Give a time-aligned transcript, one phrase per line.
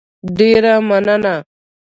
[0.37, 1.35] ډېره مننه